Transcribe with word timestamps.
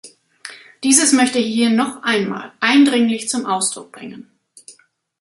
Dieses 0.83 1.13
möchte 1.13 1.37
ich 1.37 1.53
hier 1.53 1.69
noch 1.69 2.01
einmal 2.01 2.53
eindringlich 2.59 3.29
zum 3.29 3.45
Ausdruck 3.45 3.91
bringen. 3.91 4.31